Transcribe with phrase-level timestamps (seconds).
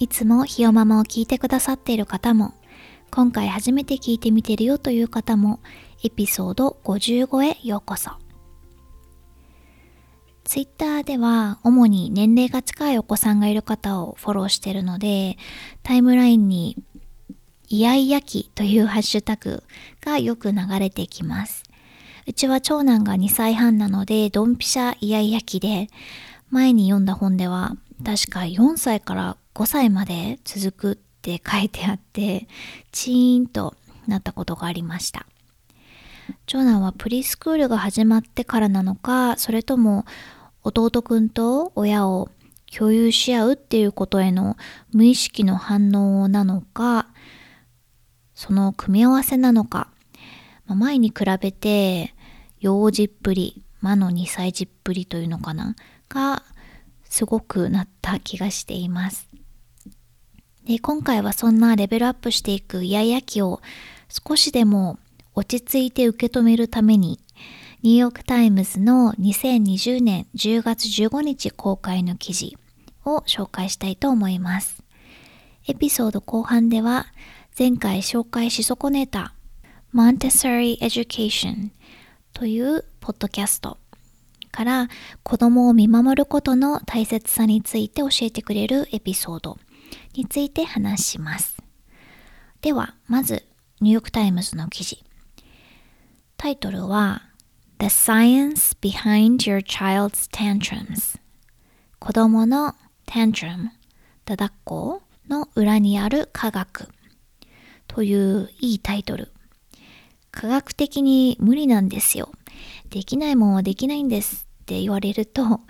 [0.00, 2.54] いつもひよママを聞いてくださっている方も
[3.10, 5.60] 今回初めて聞いてみてるよという方も
[6.02, 8.12] エピソード55へようこそ。
[10.44, 15.36] ツイッターでは主に年齢が近いお子さんがいる方をフォローしてるので、
[15.82, 16.78] タイムラインに
[17.68, 19.62] イヤイヤ期というハッシュタグ
[20.00, 21.64] がよく流れてきます。
[22.26, 25.88] うちは長男が2歳半なので、ドンピシャイヤイヤ期で、
[26.48, 32.48] 前に読んだ本では確か4歳から5歳まで続くって書いてあって、
[32.92, 33.74] チーンと
[34.06, 35.26] なったことがありました。
[36.46, 40.04] 長男はプリスクールが始まってからなのか、それとも
[40.62, 42.30] 弟くんと親を
[42.70, 44.56] 共有し合うっていうことへの
[44.92, 47.08] 無意識の反応なのか、
[48.34, 49.88] その組み合わせなのか、
[50.66, 52.14] まあ、前に比べて
[52.60, 55.74] 幼児っぷり、魔の2歳児っぷりというのかな、
[56.08, 56.42] が
[57.04, 59.29] すごくなった気がしています。
[60.66, 63.60] で今回はそんなレベルアップしていくイヤイヤ期を
[64.08, 64.98] 少しでも
[65.34, 67.18] 落ち着いて受け止めるために
[67.82, 72.58] ニューヨークタイムズの2020年10月15日公開の記事
[73.04, 74.82] を紹介したいと思います。
[75.66, 77.06] エピソード後半では
[77.58, 79.34] 前回紹介し損ねた
[79.94, 81.70] Montessori Education
[82.32, 83.78] というポッドキャスト
[84.50, 84.88] から
[85.22, 89.58] 子供を見守ることの大切さについて教えてくれるエピソード
[90.14, 91.56] について話します。
[92.60, 93.44] では、まず
[93.80, 95.02] ニューヨークタイムズの記事。
[96.36, 97.22] タイトルは
[97.78, 101.18] The Science Behind Your Child's Tantrums.
[101.98, 102.74] 子供の
[103.06, 103.68] tantrum
[104.24, 106.88] だだっこの裏にある科学。
[107.86, 109.32] といういいタイトル。
[110.30, 112.30] 科学的に無理なんですよ。
[112.90, 115.60] できないもんはできないんですって言われると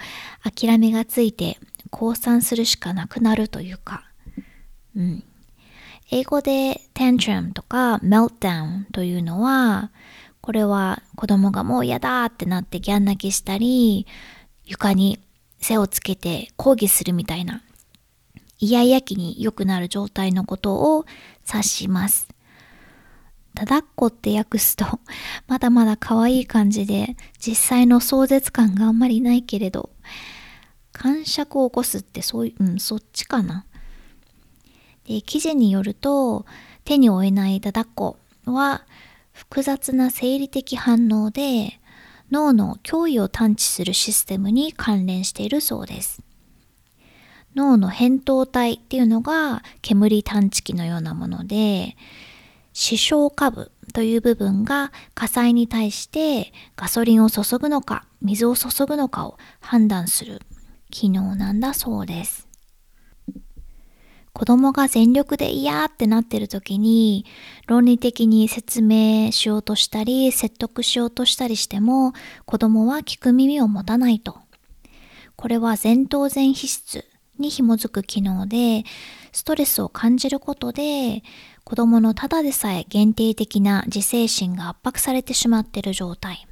[0.43, 1.59] 諦めがついて
[1.91, 4.09] 降参するしかなくなるというか。
[4.96, 5.24] うん
[6.12, 9.90] 英語で tantrum とか meltdown というのは
[10.40, 14.06] これは子供がもう嫌だってなってギャン泣きしたり、
[14.64, 15.20] 床に
[15.60, 17.62] 背をつけて抗議するみたいな、
[18.58, 21.04] イヤイヤ期に良くなる状態のことを
[21.46, 22.28] 指します。
[23.54, 24.86] ただっこって訳すと、
[25.46, 29.90] まだまだ可愛い感じで、実際の壮絶感があんまりないけれど、
[30.92, 33.66] 感触を起こすってそういう、うん、そっちかな。
[35.10, 36.47] で、記事によると、
[36.84, 38.87] 手に負えないだだっこは、
[39.32, 41.81] 複雑な生理的反応で
[42.31, 46.22] 脳の脅威を探知するシステムに関連しているそうです。
[47.56, 51.97] 脳の扁桃体っていうのが煙探知機のようなもので、
[52.72, 60.41] 視床下部という部分が火災に対してガソリンを注ぐのか水を注ぐのかを判断する
[60.88, 62.50] 機能なんだそうです。
[64.32, 67.26] 子供が全力で嫌ってなってる時に
[67.66, 72.12] 論理的に説明しようとしたり説得しようとしたりしても
[72.46, 74.38] 子供は聞く耳を持たないと。
[75.36, 77.04] これは前頭前皮質
[77.38, 78.84] に紐づく機能で
[79.32, 81.22] ストレスを感じることで
[81.64, 86.46] 子供のただでさえ限定的な自制心が圧迫されてしまっている状態。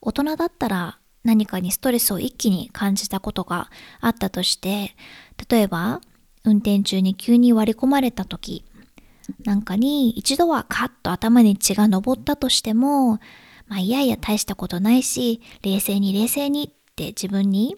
[0.00, 3.70] 大人だったら何かにストレスを一気に感じたことが
[4.00, 4.94] あったとして
[5.48, 6.00] 例えば
[6.44, 8.64] 運転中に急に割り込まれた時
[9.44, 13.18] なんかに一度はカッと頭に血が上ったとしても、
[13.68, 17.76] まあいやいや大したことないし、冷静に冷静にって自分に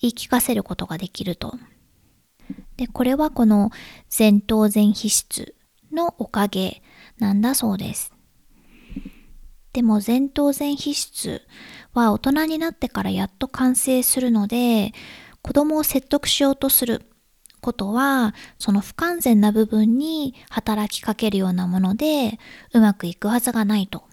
[0.00, 1.54] 言い聞かせることができると。
[2.76, 3.70] で、これはこの
[4.16, 5.54] 前頭前皮質
[5.92, 6.82] のおかげ
[7.18, 8.12] なんだそうです。
[9.72, 11.42] でも前頭前皮質
[11.94, 14.92] は大人になってからやっと完成するので、
[15.42, 17.09] 子供を説得しようとする
[17.60, 22.38] ことは、その不完全な部分に働きかけるようなもので、
[22.72, 24.04] うまくいくはずがないと。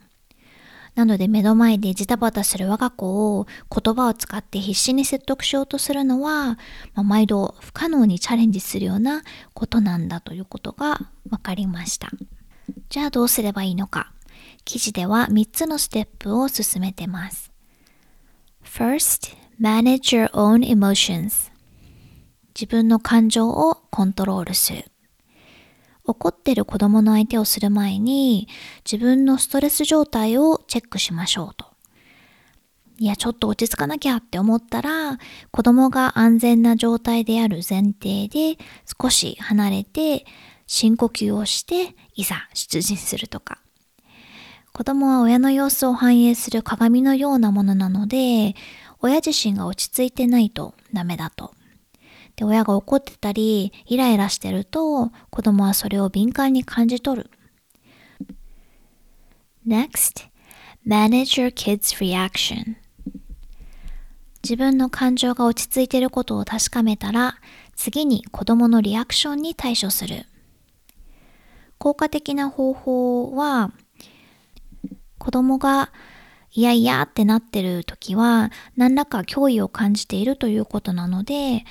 [0.97, 6.57] なので目の前でジタバタする我が子を言葉を使って必死に説得しようとするのは、
[6.95, 9.21] まあ、毎度不可能にチャレンジするような
[9.53, 10.99] ことなんだということが
[11.29, 12.09] 分かりました。
[12.89, 14.11] じゃあどうすればいいのか。
[14.65, 17.51] 記事では3つのステップを進めてます。
[18.63, 21.51] First, manage your own emotions.
[22.59, 24.85] 自分の感情をコントロールする。
[26.05, 28.47] 怒ってる子供の相手をする前に
[28.83, 31.67] 自分のストレス状態をチェックしましょうと。
[32.97, 35.19] いや、ちょっと落ち着かなきゃって思ったら、
[35.51, 38.57] 子供が安全な状態である前提で
[38.99, 40.25] 少し離れて
[40.65, 43.59] 深呼吸をしていざ出陣するとか。
[44.73, 48.55] 子供は親の様子を反映する鏡のようなものなので、
[48.99, 51.56] 親自身が落ち着いてないとダメだと。
[52.37, 57.31] で、親が怒ってたり、イライラしてると、子供はそれを敏感に感じ取る。
[59.67, 60.29] Next,
[60.85, 62.75] manage your kid's reaction.
[64.43, 67.37] 自分の感情が落ち着いていることを確かめたら、
[67.75, 70.25] 次に子供のリアクションに対処する。
[71.79, 73.71] 効果的な方法は、
[75.17, 75.91] 子供が
[76.51, 81.65] いやいやってなってる時は、何らか脅威を感じているということなので、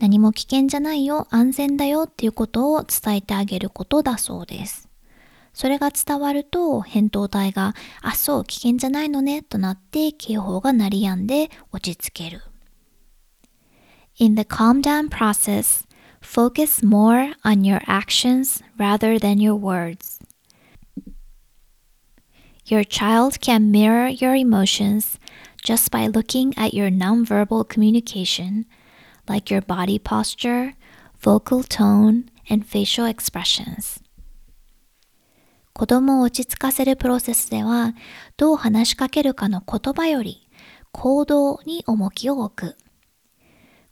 [0.00, 4.88] 何も危険じゃないよ、安全だよっていうことを伝えてあげることだそうです。
[5.52, 12.40] それが伝わると、扁桃体が、あ、そう、危険じゃないのね、となって警報が鳴り止んで落ち着ける。
[14.18, 15.86] In the calm down process,
[16.22, 20.18] focus more on your actions rather than your words.
[22.64, 25.18] Your child can mirror your emotions
[25.62, 28.64] just by looking at your nonverbal communication
[29.30, 30.74] like your body posture,
[31.22, 34.02] vocal tone, and facial expressions.
[35.72, 37.94] 子供を落ち着かせるプロセスでは、
[38.36, 40.48] どう話しかけるかの言葉より
[40.90, 42.76] 行動に重きを置く。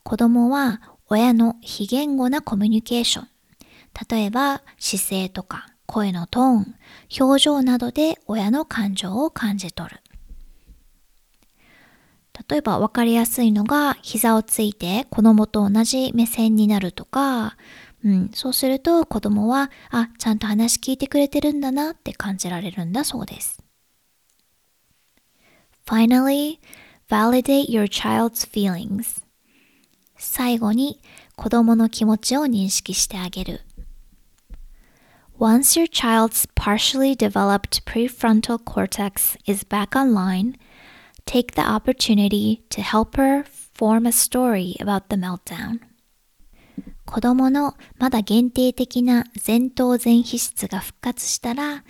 [0.02, 3.28] 子供は親の非言語なコミュニケーション、
[4.10, 6.74] 例えば姿勢とか声のトーン、
[7.20, 10.00] 表情などで親の感情を感じ取る。
[12.48, 17.56] 例えば分かりやすいのが膝をついて子供と同じ目線になるとか、
[18.04, 23.62] うん、そうすると子供は、あ、ちゃんと話聞いてくれてるんだなって感じられるんだそうです。
[25.84, 26.60] Finally,
[27.08, 29.22] validate your child's feelings.
[30.16, 31.00] 最後に
[31.36, 33.62] 子供の気持ちを認識してあげる。
[35.38, 40.54] Once your child's partially developed prefrontal cortex is back online,
[41.28, 43.44] take the opportunity to help her
[43.74, 45.80] form a story about the meltdown.
[47.04, 51.84] 子供のまだ限定的な前頭前皮質が復活したら、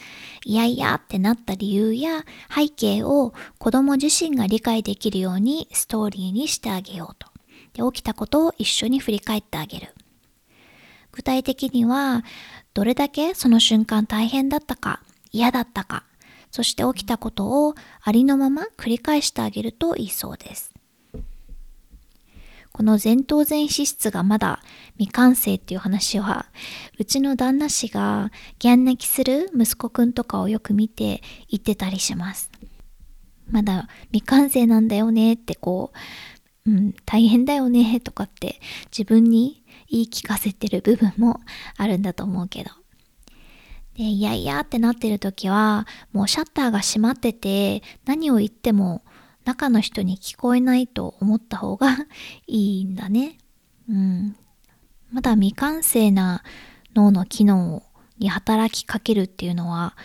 [0.44, 2.24] いやいやってなった理由や
[2.54, 7.28] 背景を子供自身が理解できるようにストーリーにしてあげようと。
[7.74, 9.94] で起きたことを一緒に振り返ってあげる。
[11.12, 12.24] 具体的には、
[12.74, 15.00] どれだけその瞬間大変だったか、
[15.30, 16.04] 嫌だったか、
[16.50, 20.72] そして起きたことをありのまま繰り返してあげるといいそうです。
[22.72, 24.62] この前頭前皮質がまだ
[24.98, 26.46] 未完成っていう話は、
[26.98, 28.30] うちの旦那氏が
[28.60, 32.50] ギャン泣きする息子くんとかをよく見て言ってたりします。
[33.50, 35.92] まだ未完成なんだよねってこ
[36.64, 38.60] う、うん、大変だよねとかって
[38.96, 41.40] 自分に言い聞かせてる部分も
[41.76, 42.70] あるんだと思うけど。
[43.98, 49.02] で、いやいやってなってる時は、もうシャッターが閉まってて、何を言っても
[49.44, 52.06] 中の人に聞こえないと思った方が
[52.46, 53.38] いいんだね。
[53.88, 54.36] うん。
[55.10, 56.44] まだ未完成な
[56.94, 57.82] 脳の機能
[58.18, 59.96] に働きかけるっていうのは、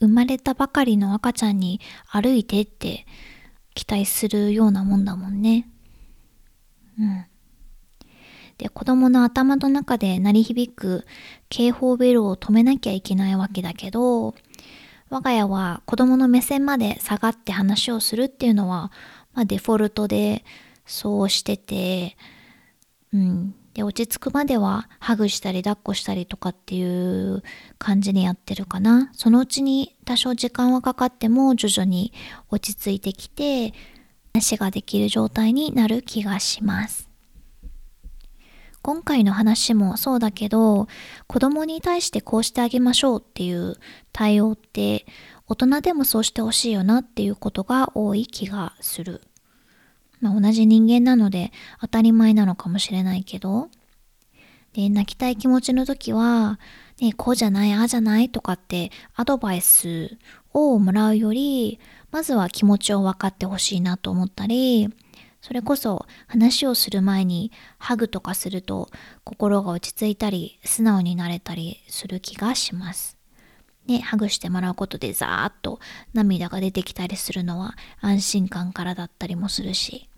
[0.00, 1.80] 生まれたばかりの赤ちゃんに
[2.10, 3.06] 歩いてって
[3.74, 5.68] 期待するようなもんだもんね。
[6.98, 7.26] うん。
[8.58, 11.06] で、子供の頭の中で鳴り響く
[11.48, 14.34] 警報ベルを止めなきゃいけないわけだけど、
[15.10, 18.90] 我が家は子供の目線まで下がって話をするっていうのは、
[19.32, 20.44] まあ、デフォルトで
[20.86, 22.16] そうしてて、
[23.12, 23.54] うん。
[23.74, 27.42] で、落ち着くまではハグしたり抱っこしたりとかっていう
[27.78, 29.10] 感じでやってるかな。
[29.12, 32.12] そのうちに多少時間はかかっても徐々に
[32.50, 33.74] 落ち着いてきて、
[34.32, 37.13] 話ができる状態になる気がします。
[38.84, 40.88] 今回の話もそうだけど、
[41.26, 43.76] 子供に対してこうしてあげましょうっていう
[44.12, 45.06] 対応って、
[45.48, 49.22] 大人でもそうしてほしいよなっていうことが多い気がする。
[50.20, 51.50] まあ、同じ人間なので
[51.80, 53.70] 当たり前なのかもしれないけど、
[54.74, 56.60] で、泣きたい気持ちの時は、
[57.00, 60.18] ね、こうじゃない、ああじゃないとかってアドバイス
[60.52, 64.90] をもらうより、まずは気持ちを分かってほしいなと思ったり、
[65.44, 68.88] それこそ話をする前にハグとかすると
[69.24, 73.18] 心が落ち着いたり素直になれたりする気がします。
[73.86, 75.80] ね、ハグしてもらうことでザーッと
[76.14, 80.08] 涙が出てきたりするのは安心感からだったりもするし。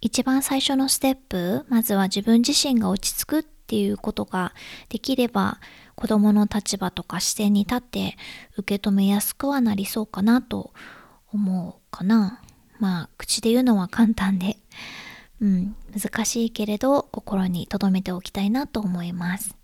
[0.00, 4.54] 一番最初のステップ、まずは自分自身が落ち着くっていうことが
[4.88, 5.60] できれば、
[5.94, 8.16] 子供の立場とか視点に立って
[8.56, 10.72] 受け止めやすくはなりそうかなと
[11.30, 12.40] 思うかな。
[12.84, 14.58] まあ、口で言うのは簡単で、
[15.40, 19.56] うん、難しいけれど心に留めておきたいなと思います。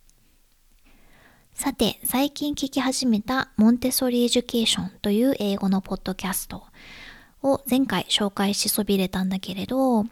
[1.52, 6.62] さて、最近聞き始めたモンテソリエデュケーションという英語のポッドキャスト
[7.42, 10.06] を前回紹介しそびれたんだけれど、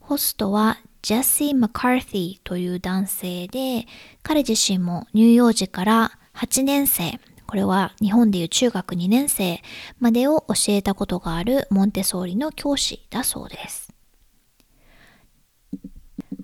[0.00, 3.86] ホストはジェシー・マカーティという男性で、
[4.22, 9.60] 彼自身も乳幼児から8年生、これは日本でいう中学2年生
[9.98, 13.92] までを教えたことがあるモンテソーリの教師だそうです。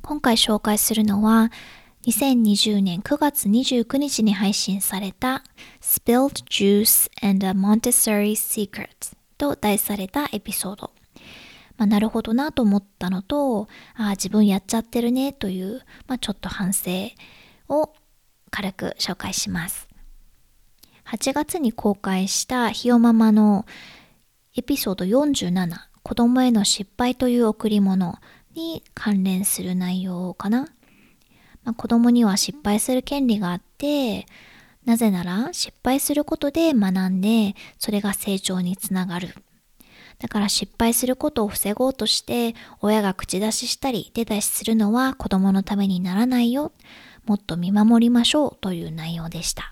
[0.02, 1.52] 今回紹介するのは
[2.06, 5.44] 2020年9月29日に配信された
[5.80, 8.88] Spilled Juice and a Montessori Secret
[9.38, 10.90] と題されたエピソード。
[11.76, 16.90] まあ、なるほどなと思ったのと、ああ、自分やっちゃってるねという、まあ、ちょっと反省
[17.68, 17.92] を
[18.50, 19.88] 軽く紹介します。
[21.12, 23.66] 8月に公開したひよママの
[24.56, 25.68] エピソード47、
[26.02, 28.18] 子供への失敗という贈り物
[28.54, 30.68] に関連する内容かな。
[31.64, 34.24] まあ、子供には失敗する権利があって、
[34.86, 39.34] なぜなら失敗することで学んで、それが成長につながる。
[40.18, 46.72] だから失敗することを防ごうとして、親が口出ししたり出たりするのは子供のためにならないよ。
[47.26, 49.70] もっと見守りましょうという内容でした。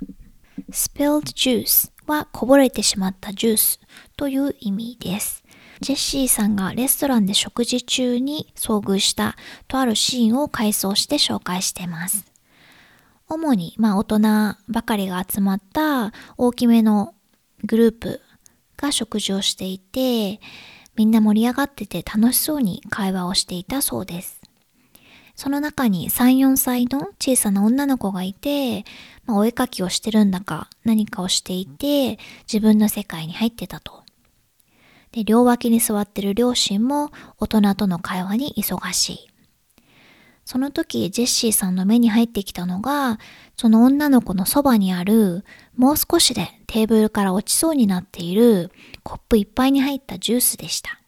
[0.70, 3.80] Spilled juice はこぼれてしまったジュース
[4.16, 5.44] という意味です。
[5.80, 9.36] ジェシーさんがレストランで食事中に遭遇した
[9.66, 12.26] とあるシーンを回想して紹介しています。
[13.28, 14.18] 主に、まあ、大人
[14.68, 17.14] ばかりが集まった大きめの
[17.64, 18.20] グループ
[18.76, 20.40] が食事をしていて、
[20.96, 24.39] みんな盛り上がってて楽しそうに会話をしていたそうです。
[25.40, 28.84] その中に3、4歳の小さな女の子がいて、
[29.24, 34.02] まあ、お絵かきをしてるんだか何かをしていて、自分の世界に入ってたと。
[35.12, 39.30] で、両脇に座ってる両親も大人との会話に忙しい。
[40.44, 43.18] その時、ジェシーさんの目に入ってきたのが、
[43.56, 48.70] その女の子のそばにある、もう少しでテーブルから落ちそうになっている
[49.02, 50.99] コップいっぱいに入ったジュースでした。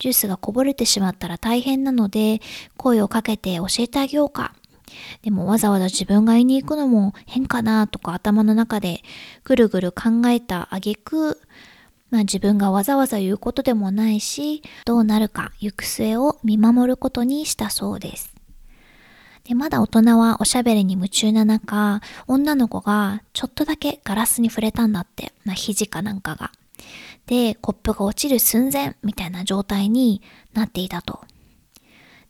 [0.00, 2.40] ジュースがこぼれてしまったら大変なので、
[2.76, 4.54] 声をかけて教えてあげようか。
[5.22, 9.04] でもわざわざ自分が言いに行くのも変かなとか頭の中で
[9.44, 11.38] ぐるぐる考えた挙句
[12.10, 18.34] まあ、自分がわざわざ言うことでもないし、どうなるか行く末を見守ることにしたそうです。
[19.44, 26.50] で、まだ大人はおしゃべりに夢中な中、女の子がちょっとだけガラスに触れたんだって、まあ、肘かなんかが。
[27.26, 30.22] で、コップが落ちる寸前みたいな状態に
[30.52, 31.20] なっていたと。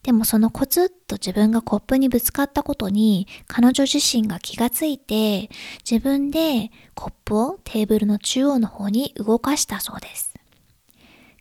[0.03, 5.51] でもそのコツッと自分がコップにぶつかったことに彼女自身が気がついて
[5.89, 10.35] 自分でコップをテーブルの中央の方に動かしたそうです。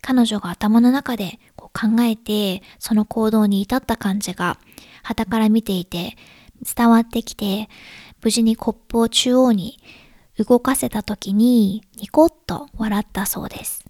[0.02, 4.58] 彼女が頭の中でこう考えてその行動に至った感じが
[5.02, 6.16] 旗から見ていて
[6.76, 7.68] 伝わってきて
[8.22, 9.78] 無事にコップを中央に
[10.44, 13.84] 動かせた時にニコッと笑ったそうです。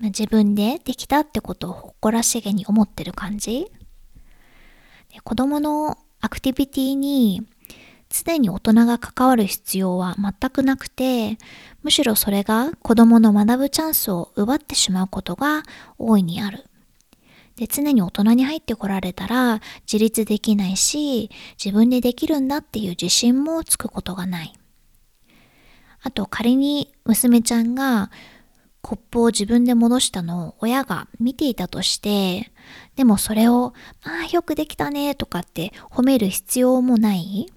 [0.00, 3.70] 自分でできたってことを誇らしげに思ってる感じ
[5.12, 7.46] で子供のアクティビティに
[8.12, 11.38] 常に大人が関わる必要は全くなくて、
[11.82, 15.62] むしろそれが子供の学ぶチャンスを奪ってしまうことが
[15.98, 16.64] 大いにある。
[17.56, 21.30] で、常に大人に入ってこられたら自立できないし、
[21.62, 24.52] 自分でできるんだっていう自信もつくことがない。
[26.02, 28.10] あと仮に娘ちゃんが
[28.80, 32.50] コップを自分で戻したのを親が見ていたとして、
[32.96, 37.50] でもそれを、ああ、よくできたねとかって褒める必要もない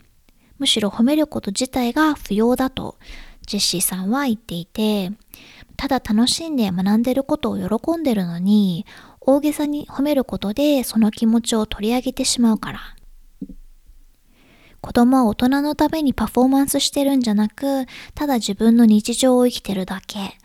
[0.60, 2.98] むしろ褒めること自体が不要だと
[3.46, 5.12] ジェシーさんは言っていて、
[5.78, 8.86] ただ楽しんで学んでることを喜んでるのに、
[9.20, 12.95] 大げさに褒めることでその気持ちを取り上げてしまうから。
[14.86, 20.38] 子供は大人のためにパフォーマンスしてるんじゃなく、ただ自分の日常を生きてるだけ。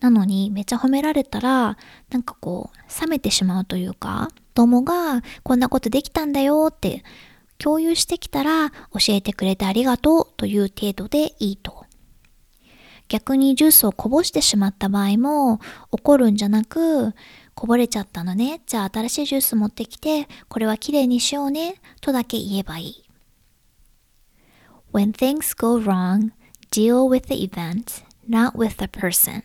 [0.00, 1.76] なのにめっちゃ褒められたら、
[2.08, 7.04] なんかこう、冷めてしまうというか、子供がこんなことできたんだよって
[7.58, 8.74] 共有してきたら教
[9.10, 11.84] えてくれてありがとうという程度でいいと。
[13.08, 17.12] 逆にジュースをこぼしてしまった場合も怒るんじゃなく、
[17.54, 18.62] こぼれちゃったのね。
[18.64, 21.74] じゃあ新しいジュース持ってきて、これはきれいにしようね。
[22.00, 23.01] とだけ言えばいい。
[24.92, 26.32] When things go wrong,
[26.70, 29.42] deal with the event, not with the person.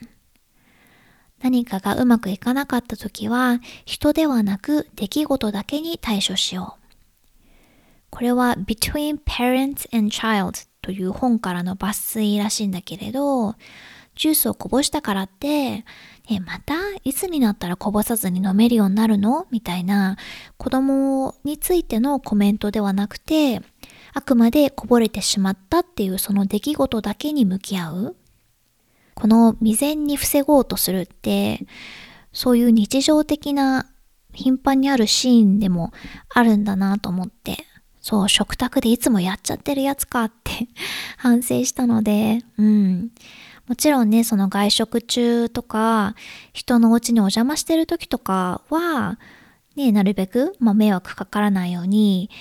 [1.41, 6.83] 何かがうまくいかなかった時は人ではなく出来事だけに対処しよう。
[8.09, 13.55] これは Between Parents and Child という本からの抜粋らしいんだけれど、
[14.15, 15.85] ジュースをこぼしたからって、
[16.29, 16.73] え、また
[17.03, 19.45] いつになったらこぼさずに飲めるようになるの？
[19.51, 20.17] みたいな
[20.57, 23.61] 子供についてのコメントではなくて、
[24.17, 28.15] あくまでこぼれてしまったっていうその出来事だけに向き合う。
[29.13, 31.67] この未然に防ごうとするって、
[32.33, 33.85] そういう日常的な
[34.33, 35.93] 頻繁にあるシーンでも
[36.33, 37.57] あるんだなと思って、
[38.01, 40.67] そう、食卓でいつもやっちゃってるやつかって
[41.17, 43.11] 反省したので、うん。
[43.67, 46.15] もちろんね、その外食中とか、
[46.53, 49.19] 人のお家にお邪魔してる時とかは、
[49.75, 52.31] ね、なるべく、まあ、迷惑かからないように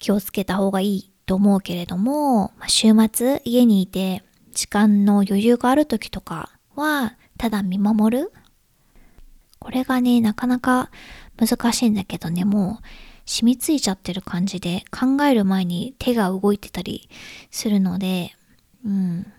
[0.00, 8.32] 気をつけた方がいいと思うけれども、まあ、週末家にいて時間の余裕がある時とかは、ただ見守る
[9.60, 10.90] これがね、なかなか
[11.36, 12.84] 難しいんだけどね、もう
[13.26, 17.08] 染みついちゃってる感じで考える前に手が動いてたり
[17.50, 18.34] するので、
[18.84, 19.32] うん。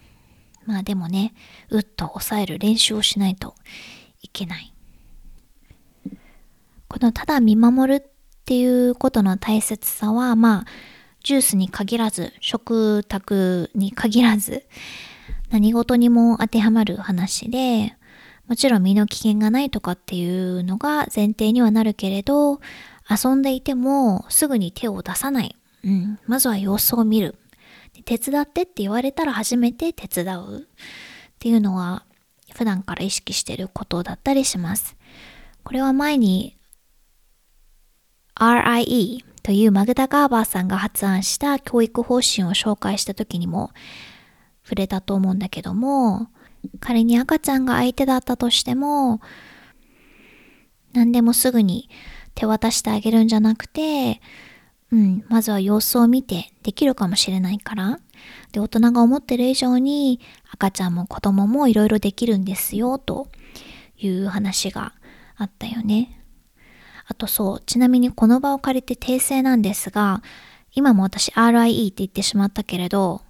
[0.65, 1.33] まあでもね、
[1.69, 3.55] うっと抑える練習をしないと
[4.21, 4.73] いけない。
[6.87, 8.10] このただ見守る
[8.51, 10.65] っていうことの大切さは、まあ、
[11.23, 14.65] ジュースに限らず、食卓に限らず、
[15.51, 17.95] 何事にも当てはまる話で、
[18.49, 22.59] もちろん身の危険がないとかっていうのが前提にはなるけれど、
[23.09, 25.55] 遊んでいてもすぐに手を出さない。
[25.85, 27.37] うん、まずは様子を見る。
[28.03, 30.61] 手伝ってって言われたら初めて手伝うっ
[31.39, 32.03] ていうのは
[32.53, 34.97] 普段から意識してることだったりします。
[35.63, 36.57] これは前に
[38.35, 43.71] RIE というマグダ・ガーバーさんが発案した教育方針を紹介した時にも
[44.63, 46.27] 触れたと思うんだけども
[46.79, 49.19] 仮に赤ちゃんが相手だったとしても
[50.93, 51.89] 何でもすぐに
[52.35, 54.21] 手渡してあげるんじゃなくて
[54.91, 57.99] うん、まずは様子を見てできるかもしれないから。
[58.51, 60.19] で、大人が思ってる以上に
[60.51, 63.29] 赤ちゃんも子供もいろいろできるんですよ、と
[63.97, 64.93] いう話が
[65.37, 66.20] あったよね。
[67.07, 70.21] あとそう、ちなみにこの場を借りて訂正なんですが、
[70.73, 73.21] 今も私 RIE って言ってしまったけれど、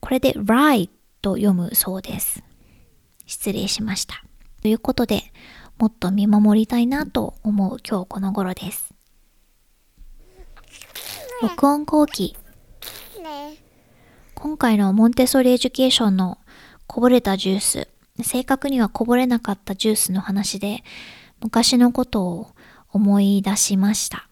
[0.00, 2.42] これで RI と読むそうです。
[3.26, 4.22] 失礼しました。
[4.62, 5.32] ということで、
[5.78, 8.92] もっと見守りたいなと思う今日この頃です。
[11.40, 12.36] 録音後期
[14.34, 16.38] 今回のモンテソリエデュケーションの
[16.88, 17.88] こぼれたジュース
[18.22, 20.82] 正確にはこぼれなかったジュースの話で
[21.40, 22.50] 昔のことを
[22.90, 24.28] 思い出しました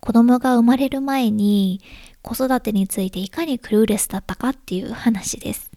[0.00, 1.80] 子供が生まれる前に
[2.22, 5.74] 子育てについていかにクルーレスだったかっていう話です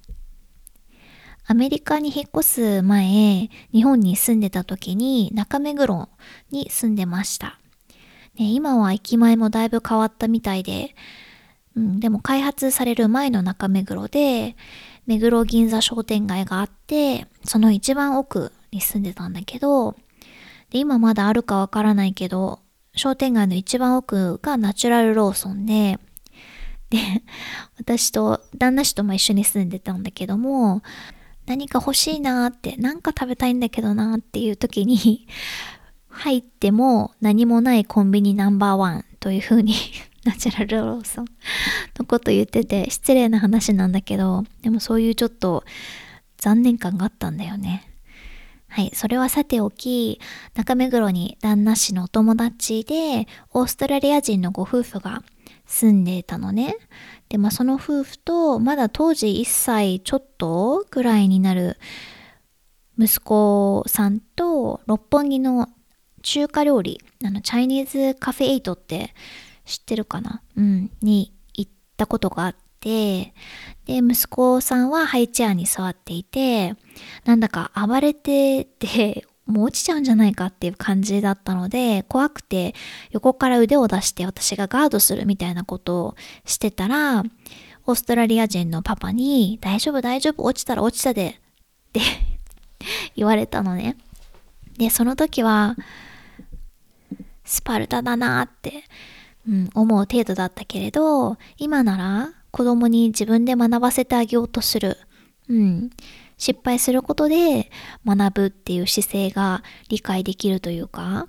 [1.50, 6.10] アメリカに引っ越す前、日本に住んでた時に中目黒
[6.52, 7.58] に住んでました。
[8.38, 10.94] ね、今は駅前もだいぶ変わったみたいで、
[11.78, 14.58] うん、でも開発される前の中目黒で、
[15.06, 19.96] 目黒銀座商店街があって、その一番奥に住んでたんだけど、
[20.70, 22.60] で今まだあるかわからないけど、
[22.96, 26.00] 商店街の一番奥がナチュラルローソンで、
[26.90, 27.00] で、
[27.78, 30.82] 私と旦那氏とも一緒に住んでたんだけども、
[31.46, 35.28] 何か欲しいなーって、なんか食べたいんだけどなーっていう時に、
[36.18, 39.76] 入っても何もないコンビニナンバーワンという風に
[40.26, 41.26] ナチュラルローソン
[42.00, 45.64] のこと言ってて失礼な話なんだけどでもそういうちょっと
[46.38, 47.84] 残念感があったんだよね。
[48.78, 50.22] はい、それはさておき、
[50.54, 55.24] 中目黒に旦那氏のお友達で、オーストラリア人のご夫婦が
[55.66, 56.78] 住んでたのね。
[57.28, 61.80] で、まあその夫婦と、まだ当時1歳ちょっとぐらいになる
[63.00, 65.70] 息子さんと、六本木の
[66.22, 69.16] 中華料理、あの、チャイニーズカフェエイトって
[69.66, 70.44] 知ってるかな？
[70.56, 73.34] うん、に行ったことがあって、
[73.86, 76.76] で、息子さんはハイチェアに座っていて、
[77.26, 82.76] なんだか暴れてて、 もう落ちちゃうんじゃないかっていう感じだったので、怖くて
[83.12, 87.24] 横から腕を出して私がガードするみたいなことをしてたら、
[87.86, 92.02] オーストラリア人のパパに、大丈夫大丈夫落ちたら落ちたで、って
[93.16, 93.96] 言われたのね。
[94.78, 95.78] で、その時は、
[97.46, 98.84] スパルタだなって、
[99.48, 104.98] うん、思う程度だったけれど、今なら子供に自分で学ばせてあげようとする。
[105.48, 105.92] うん。
[106.40, 107.70] 失敗することで
[108.04, 111.28] 学ぶっていう姿勢が理解できるというか。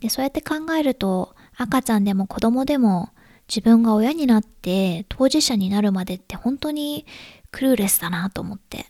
[0.00, 3.14] で、そうやって考えると、赤ちゃんでも子供でも
[3.48, 7.06] 自分が親になって当事者になるまでって本当に
[7.50, 8.84] クルーレスだなと思って。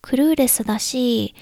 [0.00, 1.34] クルーレスだし、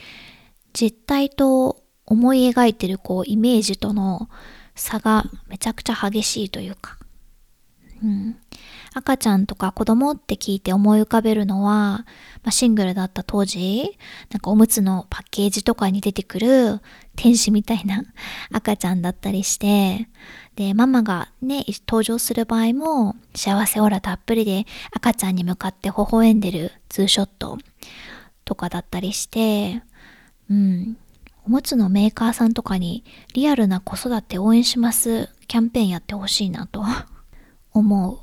[0.73, 4.29] 実態と思い描いてるこうイメージとの
[4.75, 6.98] 差がめちゃくちゃ激しいというか、
[8.03, 8.37] うん、
[8.95, 12.05] 赤ちゃんとか子供って聞いて思い浮かべるのは、ま
[12.47, 13.99] あ、シングルだった当時、
[14.31, 16.81] なんかおむつのパッケージとかに出てくる
[17.17, 18.05] 天使みたいな
[18.53, 20.09] 赤ちゃんだったりして、
[20.55, 27.59] で、ママがね、登場する場合も幸せオーラたっぷりで赤ちゃんに向かって微笑んでるツーショット
[28.45, 29.83] とかだったりして、
[30.51, 30.97] うん、
[31.45, 36.85] おむつのメーカーさんとかにリアルな子育て応援しますキャンペーンやってほしいなと。
[37.79, 38.19] 思う。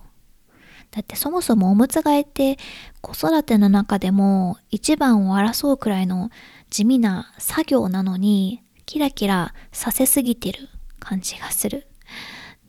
[0.91, 2.57] だってそもそもおむつ替えって
[3.01, 6.29] 子育ての中でも一番を争うくらいの
[6.69, 11.87] 地味な作業なのにキラキラさせすぎてる感じがする。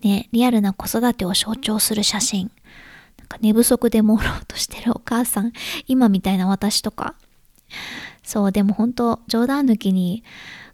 [0.02, 2.50] ね、リアルな子育てを象徴する写真。
[3.18, 5.52] なんか寝不足で朦朧としてるお母さん。
[5.86, 7.14] 今みたいな私とか。
[8.22, 10.22] そう、でも本当冗談抜きに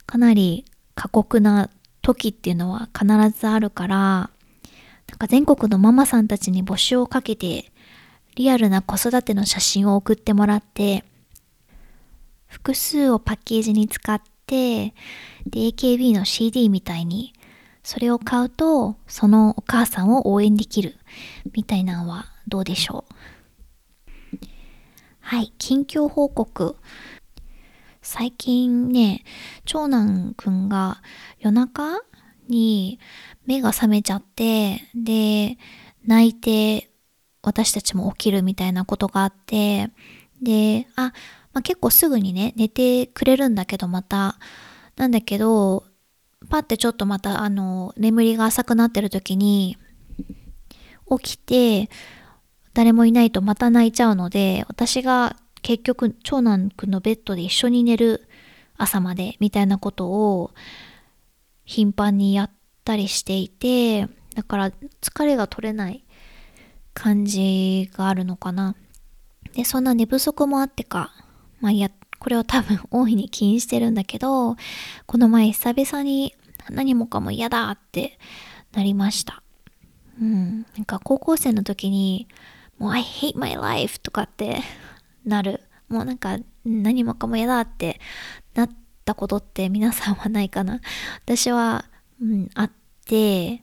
[0.07, 1.71] かなり過酷な
[2.03, 4.31] 時っていうのは必ずあるから、
[5.09, 7.73] なんか全国のママさんたちに募集をかけて、
[8.35, 11.05] リアルな子育ての写真を送ってもらって、
[12.47, 14.93] 複数をパッケージに使って、で、
[15.55, 17.33] AKB の CD みたいに、
[17.83, 20.97] それを買うと、そのお母さんを応援できる、
[21.53, 23.15] みたいなのはどうでしょう？
[25.21, 26.77] はい、近況報告。
[28.03, 29.25] 最近ね、
[29.65, 31.03] 長男くんが
[31.39, 32.01] 夜中
[32.49, 32.99] に
[33.47, 35.59] 目が覚めちゃって、で、
[36.05, 36.91] 泣いて
[37.43, 39.91] 私たちも起きるみたいなことがあって、
[40.41, 41.13] で、あ、
[41.53, 44.39] まあ、結構すぐにね、寝てくれるんだけどまた、
[44.97, 45.85] なんだけど、
[46.49, 49.77] パってちょっとまたあの、眠りが浅くなってる時に、
[51.19, 51.91] 起きて、
[52.75, 58.29] 誰もいないとまた泣いちゃうので、私が結局長男くんのベッドで一緒に寝る
[58.77, 60.53] 朝までみたいなことを
[61.65, 62.51] 頻繁にやっ
[62.85, 66.05] たりしていて、だから疲れが取れない
[66.95, 68.75] 感じがあるのかな。
[69.55, 71.13] で、そんな寝不足もあってか、
[71.61, 74.57] まあいや、これは多分 大いに気にしてるんだけど、
[75.07, 76.35] この前久々に
[76.71, 78.19] 何もかも嫌だって
[78.73, 79.43] なりました。
[80.21, 80.67] うん。
[80.77, 82.29] なんか高校生の時に、
[82.79, 84.61] もう I hate my life とかって
[85.25, 85.63] なる。
[85.89, 88.01] もうなんか何もかも嫌だって
[88.55, 88.71] なっ
[89.05, 90.81] たことって皆さんはないかな。
[91.25, 91.85] 私は
[92.23, 92.71] うん、あっ
[93.05, 93.63] て、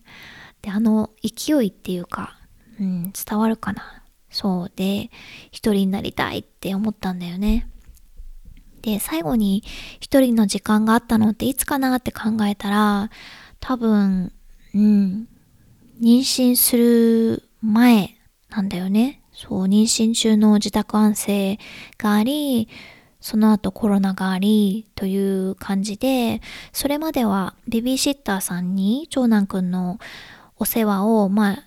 [0.61, 2.37] で、あの勢いっていうか、
[2.79, 4.03] うん、伝わるかな。
[4.29, 5.09] そうで、
[5.51, 7.69] 一人になりたいって思ったんだよね。
[8.81, 9.63] で、最後に
[9.99, 13.09] 一人の時間があったのっていつかなって考えたら、
[13.59, 14.31] 多分、
[14.75, 15.27] うん、
[16.01, 18.15] 妊娠する前
[18.49, 19.21] なんだよね。
[19.33, 21.59] そう、妊娠中の自宅安静
[21.97, 22.67] があり、
[23.19, 29.99] その後コロナがありという感じで、それまではベビーシッターさんに長男くんの
[30.57, 31.63] お世話を、まあ、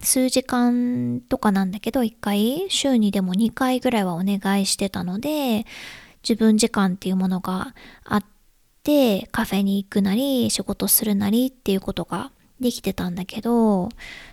[0.00, 5.66] 数時間とかなんだけど、1回、週にでも2回ぐらいはお願いしてたので、
[6.22, 8.24] 自分時間っていうものがあっ
[8.82, 13.88] て、カフェに行くなり、仕事するなりっていうことができてたんだけど、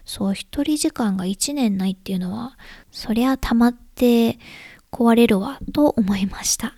[0.06, 2.58] そう、一人時間が1年ないっていうのは、
[2.92, 4.40] そりゃ溜まって、
[4.92, 6.74] 壊れるわと思いました。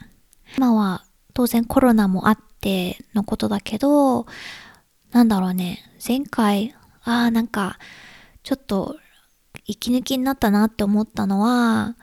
[0.58, 4.26] 今は当然コロナもあってのことだけど、
[5.12, 7.78] なんだろうね、前回、ああ、なんか、
[8.44, 8.98] ちょっと
[9.66, 11.96] 息抜きになったなって思ったのは、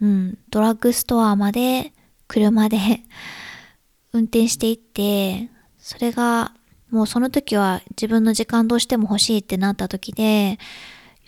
[0.00, 1.92] うん、ドラッグストアまで
[2.28, 2.78] 車で
[4.12, 6.54] 運転していって、それが
[6.90, 10.58] もうその時は自分の時間どうしても欲しいってなった時で、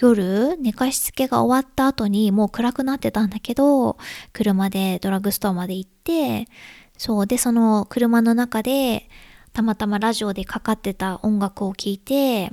[0.01, 3.99] 夜寝かしつけが終わった後にもう暗くなってたんだけど、
[4.33, 6.49] 車でドラッグストアまで行って、
[6.97, 9.09] そうで、その車の中で
[9.53, 12.51] たまたまラジオでかかってた音楽を聴いて、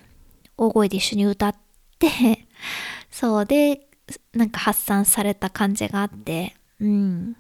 [0.58, 1.56] 大声で一緒に歌っ
[2.00, 2.48] て、
[3.10, 3.88] そうで、
[4.34, 7.38] なんか発散された感じがあって、うん。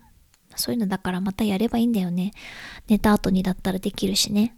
[0.55, 2.31] そういうのだからまたやればいいんだよね。
[2.87, 4.55] 寝た後にだったらできるしね。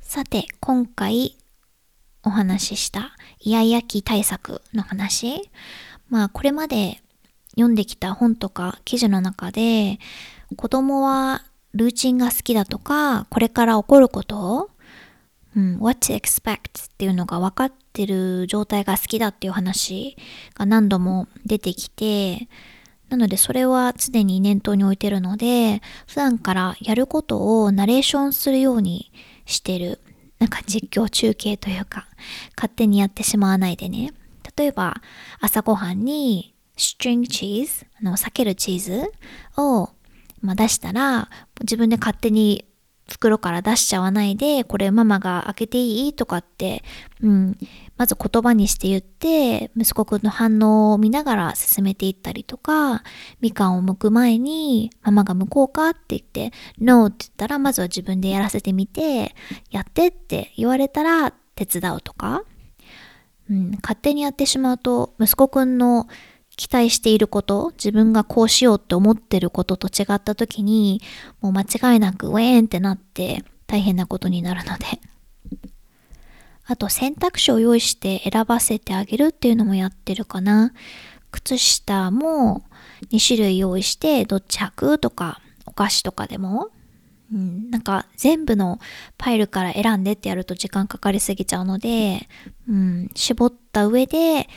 [0.00, 1.36] さて、今回
[2.26, 5.48] お話ししたイヤイヤ期対策の話。
[6.10, 7.00] まあこれまで
[7.52, 9.98] 読んできた本とか記事の中で
[10.56, 14.70] 子供はルーチンが好きだとかこれから起こること
[15.56, 20.16] うん、what to expect っていうのが分かってる状態が好きだっていう話
[20.54, 22.48] が何度も出てきて、
[23.08, 29.10] なのでそれは常に念頭に置いてるので、普段からやることをナレーションするように
[29.46, 30.00] してる。
[30.38, 32.06] なんか実況中継というか、
[32.56, 34.12] 勝手にやってしまわないでね。
[34.56, 35.00] 例えば、
[35.40, 39.12] 朝ごはんに、ストリングチーズ、あの、避けるチーズ
[39.56, 39.90] を、
[40.42, 41.30] まあ、出したら
[41.62, 42.65] 自分で勝手に
[43.08, 46.12] 袋から出しちゃわないで、これママが開けていい？
[46.12, 46.82] とかって、
[47.22, 47.58] うん、
[47.96, 53.04] まず言葉にして言って、息子くんの反応を見ながら進めていったりとか、
[53.40, 59.34] みかんを剥く前に、ママが剥こうかって言って、No って言ったら、まずは自分でやらせてみて、
[59.70, 62.42] やってって言われたら手伝うとか、
[63.48, 66.08] うん、勝手にやってしまうと、息子くんの
[66.56, 71.02] 期待していること、自分がこうしようって思ってることと違った時に、
[71.40, 74.84] もう間違いなくウェーンってなって大変なことになるので。
[76.68, 80.72] あと選択肢を用意して選ばせてあげるっていうのもやってるかな。
[81.30, 82.64] 靴下も
[83.12, 86.70] 2種類用意してどっち履くとかお菓子とかでも、
[87.32, 88.80] うん、なんか全部の
[89.18, 92.28] パイルから選んでってやると時間かかりすぎちゃうので、
[92.68, 94.48] うん、絞った上で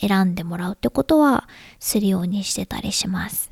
[0.00, 1.48] 選んでもらうってことは
[1.80, 3.50] するようにしてたりします。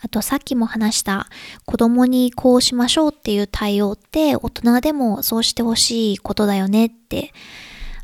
[0.00, 1.26] あとさっきも話した
[1.66, 7.32] 子供にこうしましょうっていう対応って大人でもそうしてほしいことだよねって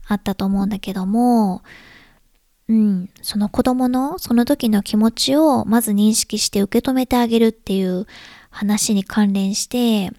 [0.08, 1.62] あったと思うんだけども、
[2.68, 8.06] うん、その子供のその時の気持ちをまず認識して受け止めてあげるっていう
[8.50, 10.10] 話に関連して、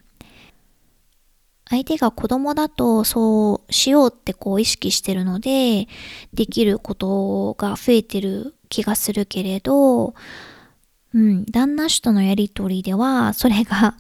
[1.69, 5.87] 相手が子供だとそうしようってこう意識してるので、
[6.33, 10.13] できることが増えてる気がするけれど、
[11.13, 13.95] うん、旦那氏とのやりとりではそれが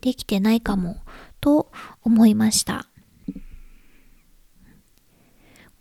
[0.00, 0.96] できてないかも
[1.40, 1.70] と
[2.02, 2.86] 思いました。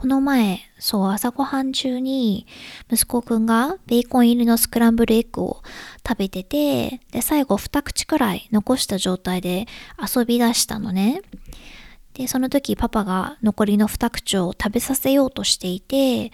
[0.05, 2.45] この前、そう、朝ごはん中に、
[2.91, 5.63] 息子くんがベーコン入りのスクランブルエッグを
[6.07, 9.65] 食べてて、で、最後二口くらい残した状態で
[9.99, 11.21] 遊び出したのね。
[12.13, 16.31] で、その時パパが残りの二口を食べさせようとしていて、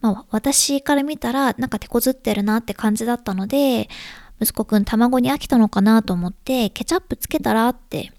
[0.00, 3.88] まあ、私から見たらなんか手こずってるなって感じだったので、
[4.40, 8.12] 息子くん卵に飽きたのかなと思って、ケチャップつけたらって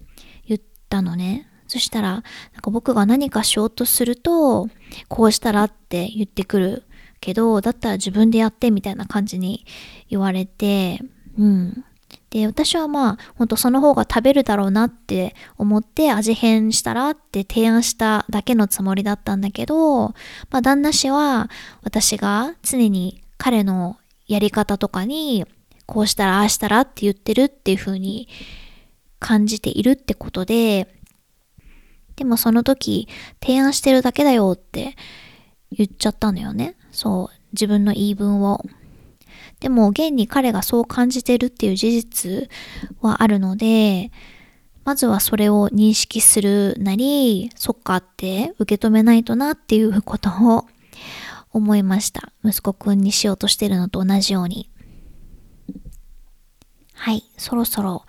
[0.46, 1.48] 言ったのね。
[1.74, 2.22] そしたら、なん
[2.62, 4.68] か僕が何かしようとすると、
[5.08, 6.84] こうしたらって言ってくる
[7.18, 9.66] けど、だったら自分でやってみたいな感じに
[10.08, 11.00] 言われて、
[11.36, 11.84] うん。
[12.30, 20.10] で、私はまあ、ほんとその方が食べるだろうなって思って味変したらって提案しただけのつもりだったんだけど、
[20.50, 21.50] まあ旦那氏は
[21.82, 23.96] 私が常に彼の
[24.28, 25.44] やり方とかに、
[25.86, 28.28] こうしたらああしたらって言ってるっていう風に
[29.18, 31.02] 感じているってことで、
[32.16, 33.08] でもその時、
[33.42, 34.96] 提案してるだけだよって
[35.70, 36.76] 言っちゃったのよね。
[36.92, 38.64] そう、自分の言い分を。
[39.60, 42.48] でも、現に彼がそう感じてるっていう事実
[43.00, 44.12] はあるので、
[44.84, 50.66] まずはそれを認識するなり、そっかって受け止めないとなっていうことを
[51.50, 52.32] 思いました。
[52.44, 54.70] 息子くんにしようとしてるのと同じように。
[56.92, 58.04] はい、そろそろ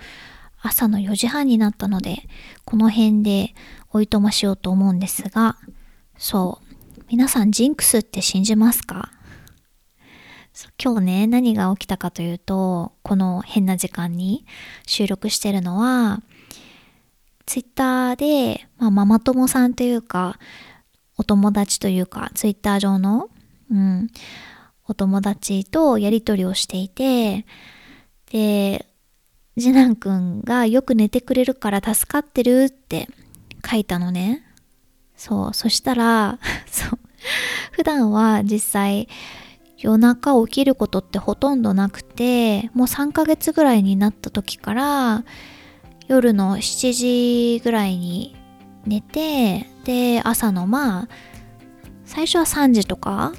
[0.62, 2.28] 朝の4時半になったので、
[2.66, 3.54] この辺で
[3.96, 5.56] おいとましようと思うんですが、
[6.18, 7.02] そう。
[7.08, 9.10] 皆さんジンクスって信じますか？
[10.84, 14.46] 今日ね、何が起きたかというと、この変な時間に
[14.86, 16.22] 収録してるのは、
[17.46, 20.40] ツイッターで、まあ、ママ友さんというか、
[21.18, 23.30] お友達というか、ツイッター上の、
[23.72, 24.10] うん、
[24.90, 27.46] お友達とやりとりをしていて、
[28.30, 28.88] で、
[29.58, 33.08] 次男くんがよく寝てくれるから助かってるって
[33.66, 34.44] 書いたのね。
[35.16, 35.54] そう。
[35.54, 37.00] そしたら、 そう。
[37.72, 39.08] 普段は実際
[39.78, 45.24] 夜中起きることってほとんどなくて、もう3ヶ月ぐらいになった時から
[46.08, 48.36] 夜の7時ぐらいに
[48.86, 51.08] 寝て、で、朝のまあ、
[52.06, 53.34] 最初は3時とか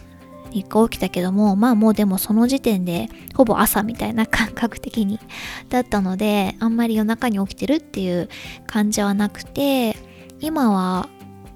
[0.51, 5.21] に起きたけども、まあもうでもその時点でほぼ朝みたいな感覚的に
[5.69, 8.29] だったので、あんまり夜中に起きてるっていう
[8.67, 9.97] 感じはなくて、
[10.41, 11.09] 今は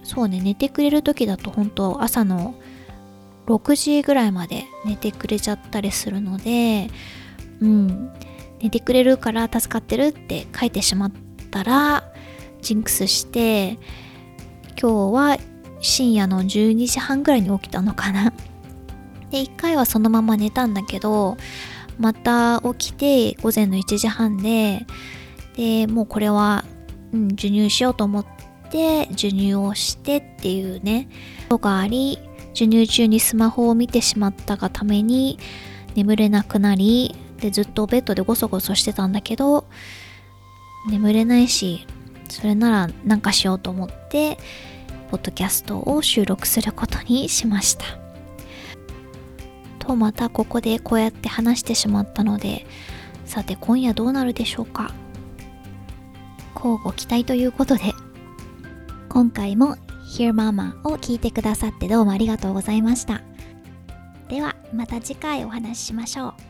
[0.02, 2.54] そうね寝てくれる時だと本当朝の
[3.46, 6.88] 6時ぐらいまで寝てくれちゃったりするので
[7.60, 8.12] うん
[8.60, 11.12] 寝てくれるから助かってるって書いてしまっ
[11.50, 12.12] たら
[12.62, 13.78] ジンクスして
[14.80, 15.38] 今日は
[15.80, 18.32] 深夜の12時半ぐらいに起きたのかな。
[19.30, 21.36] で1回はそのまま寝たんだけど
[21.98, 24.86] また起きて午前の1時半で
[25.56, 26.64] でもうこれは、
[27.12, 28.39] うん、授乳しようと思って
[28.70, 31.08] て授乳をしてっていうね
[31.48, 32.18] ことがあり
[32.54, 35.38] 授乳中にスマホを見てしまったがために
[35.94, 39.66] 眠れなくなりでずっとベッドでゴソゴソしてたんだけど
[40.88, 41.86] 眠れないし
[42.28, 44.38] それならなんかしようと思って
[45.10, 47.84] ポッドキャストを収録することにしました。
[49.80, 52.64] とまたここでこうやって話してしまったので
[53.24, 54.94] さて今夜どうなるでしょうか。
[56.54, 57.92] 交互期待ということで。
[59.10, 59.74] 今回も
[60.16, 63.22] Hear Mama を聞いてくださってどうもありがとうございました。
[64.28, 66.49] ではまた次回お話ししましょう。